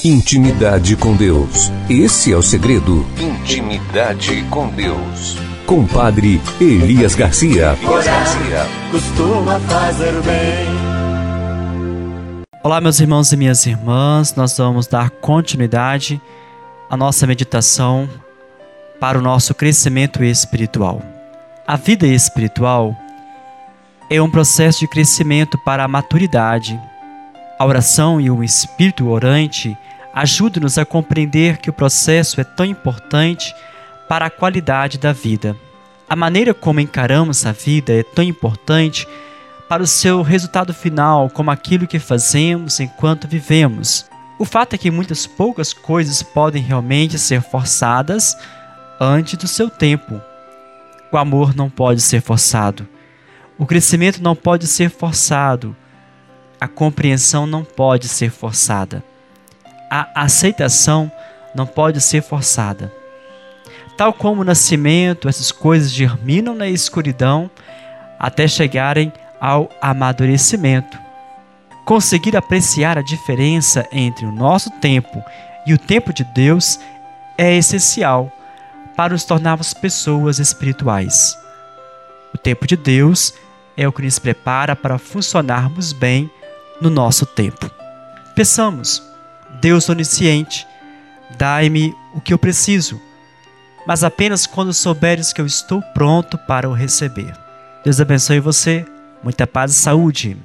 Intimidade 0.09 0.97
com 0.97 1.15
Deus. 1.15 1.71
Esse 1.87 2.33
é 2.33 2.37
o 2.37 2.41
segredo. 2.41 3.05
Intimidade 3.21 4.43
com 4.45 4.67
Deus. 4.71 5.37
Compadre 5.67 6.41
Elias 6.59 7.15
Garcia. 7.15 7.77
Elias 7.79 8.07
Garcia. 8.07 8.67
Costuma 8.91 9.61
fazer 9.61 10.15
bem. 10.23 10.67
Olá, 12.65 12.81
meus 12.81 12.99
irmãos 13.01 13.31
e 13.33 13.37
minhas 13.37 13.67
irmãs, 13.67 14.35
nós 14.35 14.57
vamos 14.57 14.87
dar 14.87 15.11
continuidade 15.11 16.19
à 16.89 16.97
nossa 16.97 17.27
meditação 17.27 18.09
para 18.99 19.19
o 19.19 19.23
nosso 19.23 19.55
crescimento 19.55 20.25
espiritual. 20.25 21.03
A 21.67 21.77
vida 21.77 22.07
espiritual 22.07 22.97
é 24.09 24.23
um 24.23 24.31
processo 24.31 24.81
de 24.81 24.89
crescimento 24.89 25.59
para 25.67 25.85
a 25.85 25.89
maturidade. 25.89 26.81
A 27.59 27.67
oração 27.67 28.19
e 28.19 28.31
o 28.31 28.43
espírito 28.43 29.07
orante 29.11 29.77
ajudam-nos 30.19 30.77
a 30.79 30.85
compreender 30.85 31.59
que 31.59 31.71
o 31.71 31.73
processo 31.73 32.41
é 32.41 32.45
tão 32.45 32.67
importante 32.67 33.55
para 34.09 34.27
a 34.27 34.31
qualidade 34.31 34.99
da 34.99 35.13
vida. 35.13 35.57
A 36.09 36.17
maneira 36.17 36.53
como 36.53 36.81
encaramos 36.81 37.47
a 37.47 37.53
vida 37.53 37.93
é 37.93 38.03
tão 38.03 38.25
importante 38.25 39.07
para 39.69 39.81
o 39.81 39.87
seu 39.87 40.21
resultado 40.23 40.75
final, 40.75 41.31
como 41.31 41.53
aquilo 41.53 41.87
que 41.87 42.01
fazemos 42.01 42.81
enquanto 42.81 43.29
vivemos. 43.29 44.07
O 44.41 44.45
fato 44.45 44.75
é 44.75 44.79
que 44.79 44.91
muitas 44.91 45.25
poucas 45.25 45.73
coisas 45.73 46.21
podem 46.21 46.65
realmente 46.65 47.17
ser 47.17 47.41
forçadas 47.41 48.37
antes 49.01 49.39
do 49.39 49.47
seu 49.47 49.71
tempo. 49.71 50.21
O 51.13 51.17
amor 51.17 51.55
não 51.55 51.71
pode 51.71 52.01
ser 52.01 52.21
forçado. 52.21 52.89
O 53.57 53.65
crescimento 53.65 54.21
não 54.21 54.35
pode 54.35 54.67
ser 54.67 54.91
forçado. 54.91 55.77
A 56.61 56.67
compreensão 56.67 57.47
não 57.47 57.63
pode 57.63 58.09
ser 58.09 58.31
forçada. 58.31 59.05
A 59.91 60.23
aceitação 60.23 61.11
não 61.55 61.67
pode 61.67 62.01
ser 62.01 62.23
forçada. 62.23 62.93
Tal 63.97 64.13
como 64.13 64.43
o 64.43 64.45
nascimento, 64.45 65.29
essas 65.29 65.51
coisas 65.51 65.91
germinam 65.91 66.55
na 66.55 66.69
escuridão 66.69 67.51
até 68.19 68.47
chegarem 68.47 69.13
ao 69.41 69.71
amadurecimento. 69.81 70.99
Conseguir 71.85 72.37
apreciar 72.37 72.99
a 72.99 73.03
diferença 73.03 73.89
entre 73.91 74.27
o 74.27 74.33
nosso 74.33 74.71
tempo 74.81 75.23
e 75.67 75.73
o 75.73 75.79
tempo 75.79 76.13
de 76.13 76.23
Deus 76.25 76.79
é 77.37 77.57
essencial 77.57 78.33
para 78.97 79.13
nos 79.13 79.25
tornarmos 79.25 79.73
pessoas 79.73 80.39
espirituais. 80.39 81.37
O 82.35 82.39
tempo 82.39 82.67
de 82.67 82.77
Deus 82.77 83.33
é 83.77 83.87
o 83.87 83.93
que 83.93 84.03
nos 84.03 84.19
prepara 84.19 84.77
para 84.77 84.99
funcionarmos 84.99 85.93
bem 85.93 86.31
no 86.81 86.91
nosso 86.91 87.25
tempo. 87.25 87.71
Peçamos, 88.35 89.03
Deus 89.61 89.89
onisciente, 89.89 90.67
dai-me 91.37 91.95
o 92.15 92.21
que 92.21 92.33
eu 92.33 92.39
preciso 92.39 93.01
mas 93.89 94.05
apenas 94.05 94.47
quando 94.47 94.75
souberes 94.75 95.33
que 95.33 95.41
eu 95.41 95.47
estou 95.47 95.81
pronto 95.81 96.37
para 96.37 96.69
o 96.69 96.75
receber. 96.75 97.33
Deus 97.83 97.99
abençoe 97.99 98.39
você, 98.39 98.85
muita 99.25 99.47
paz 99.47 99.73
e 99.73 99.77
saúde. 99.77 100.37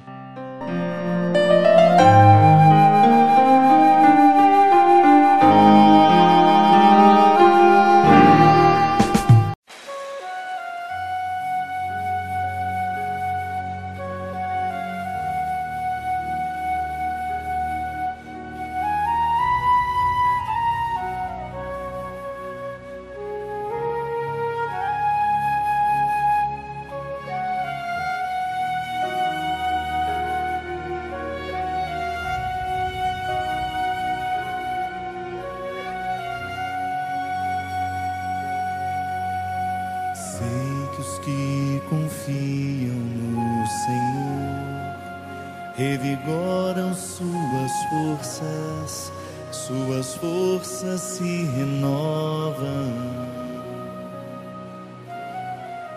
Suas 49.84 50.14
forças 50.14 51.00
se 51.00 51.44
renovam. 51.56 52.92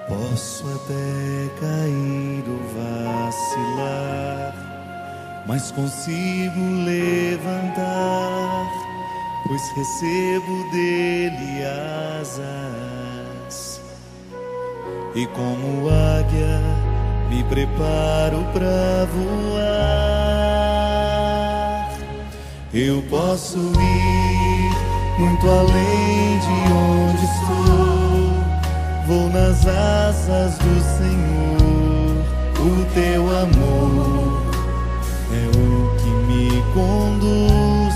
Posso 0.07 0.65
até 0.67 1.49
cair 1.59 2.43
ou 2.47 2.59
vacilar, 3.25 4.53
mas 5.45 5.71
consigo 5.71 6.61
levantar, 6.85 8.67
pois 9.47 9.61
recebo 9.75 10.71
dele 10.71 11.63
asas. 12.21 13.81
E 15.15 15.25
como 15.27 15.89
águia, 15.89 16.61
me 17.29 17.43
preparo 17.45 18.43
para 18.53 19.05
voar. 19.05 20.06
Eu 22.79 23.01
posso 23.09 23.57
ir 23.57 24.71
muito 25.17 25.49
além 25.49 26.37
de 26.37 26.71
onde 26.71 27.25
estou. 27.25 28.37
Vou 29.07 29.27
nas 29.31 29.65
asas 29.65 30.59
do 30.59 30.79
Senhor. 30.99 32.23
O 32.59 32.85
teu 32.93 33.23
amor 33.35 34.43
é 35.33 35.47
o 35.57 35.89
que 35.97 36.09
me 36.27 36.61
conduz. 36.75 37.95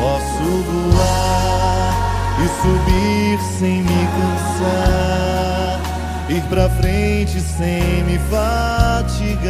Posso 0.00 0.44
voar 0.70 1.92
e 2.42 2.46
subir 2.62 3.38
sem 3.58 3.82
me 3.82 4.08
cansar 4.16 5.80
ir 6.30 6.42
pra 6.44 6.70
frente 6.70 7.38
sem 7.42 8.02
me 8.04 8.18
fatigar. 8.30 9.44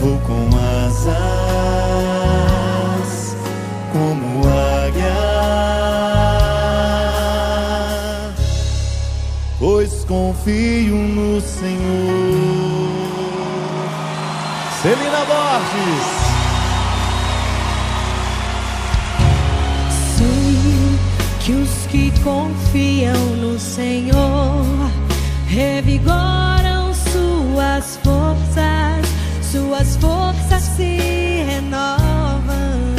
Vou 0.00 0.18
com 0.18 0.48
asas 0.88 1.81
confio 10.04 10.96
no 10.96 11.40
Senhor. 11.40 12.52
Celina 14.82 15.24
Borges. 15.24 16.22
que 21.44 21.52
os 21.52 21.86
que 21.90 22.12
confiam 22.20 23.18
no 23.36 23.58
Senhor 23.58 24.64
revigoram 25.48 26.94
suas 26.94 27.98
forças, 28.04 29.06
suas 29.50 29.96
forças 29.96 30.62
se 30.76 31.42
renovam. 31.44 32.94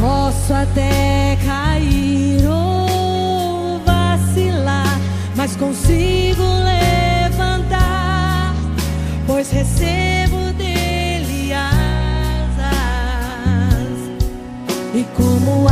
Posso 0.00 0.54
até 0.54 1.36
cair 1.44 1.73
consigo 5.66 6.44
levantar, 6.62 8.54
pois 9.26 9.50
recebo 9.50 10.52
E 14.94 15.04
como 15.16 15.68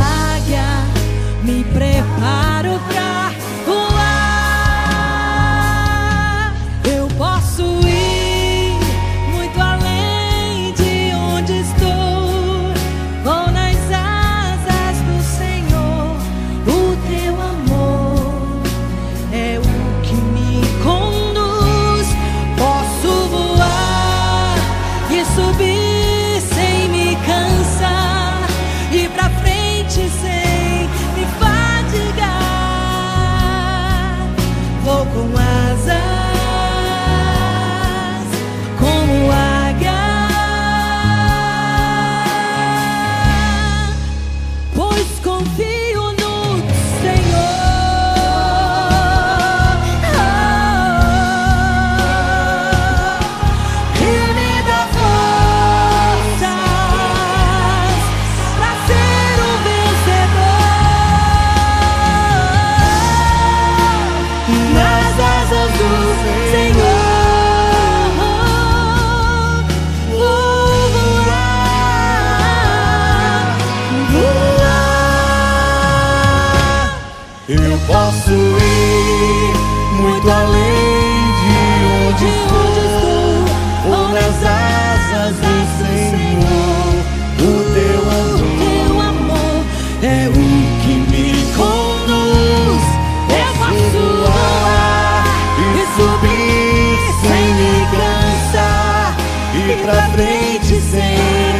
feel 45.45 45.82
pra 99.83 100.01
frente 100.13 100.79
sem 100.79 101.17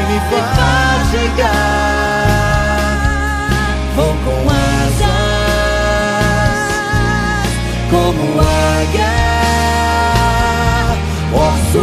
me 0.08 0.20
fatigar, 0.30 1.52
Vou 3.96 4.16
com 4.26 4.50
asas 4.50 5.04
como 7.92 8.24
águia, 8.40 9.14
posso 11.32 11.82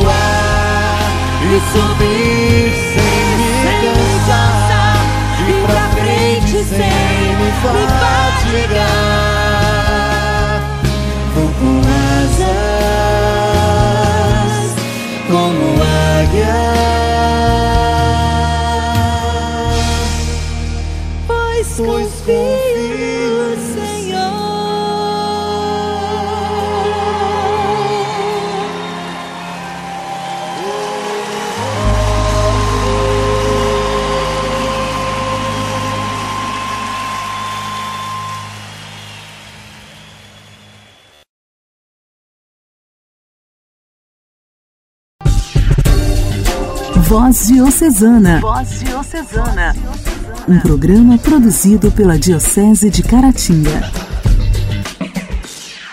voar 0.00 1.00
e 1.42 1.60
subir 1.72 2.70
sem 2.94 3.26
me 3.36 3.50
cansar. 3.82 4.96
E 5.48 5.50
pra 5.66 5.84
frente 6.00 6.56
sem 6.64 7.36
me 7.36 7.50
fatigar. 7.62 9.39
yeah. 16.32 16.69
Voz 47.10 47.48
Diocesana. 47.48 48.38
Voz 48.38 48.84
Diocesana. 48.84 49.74
Um 50.48 50.60
programa 50.60 51.18
produzido 51.18 51.90
pela 51.90 52.16
Diocese 52.16 52.88
de 52.88 53.02
Caratinga. 53.02 53.90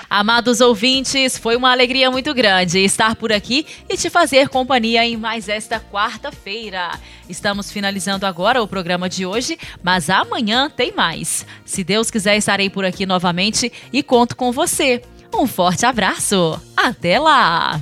Amados 0.08 0.62
ouvintes, 0.62 1.36
foi 1.36 1.56
uma 1.56 1.72
alegria 1.72 2.12
muito 2.12 2.32
grande 2.36 2.78
estar 2.78 3.16
por 3.16 3.34
aqui 3.34 3.66
e 3.90 3.98
te 3.98 4.12
fazer 4.12 4.48
companhia 4.50 5.04
em 5.08 5.18
mais 5.18 5.50
esta 5.50 5.80
quarta-feira. 5.80 6.92
Estamos 7.28 7.72
finalizando 7.72 8.28
agora 8.28 8.62
o 8.62 8.68
programa 8.68 9.10
de 9.10 9.26
hoje, 9.26 9.58
mas 9.82 10.12
amanhã 10.12 10.70
tem 10.70 10.94
mais. 10.94 11.48
Se 11.66 11.84
Deus 11.84 12.12
quiser, 12.12 12.38
estarei 12.38 12.70
por 12.70 12.86
aqui 12.86 13.08
novamente 13.08 13.74
e 13.92 14.04
conto 14.04 14.36
com 14.36 14.52
você. 14.52 15.02
Um 15.34 15.48
forte 15.48 15.84
abraço. 15.84 16.62
Até 16.78 17.20
lá! 17.20 17.82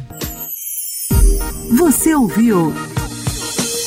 Você 1.78 2.16
ouviu 2.16 2.74